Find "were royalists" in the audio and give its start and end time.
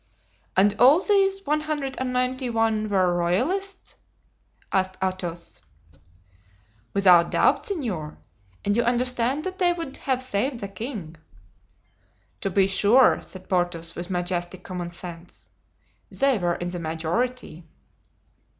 2.89-3.93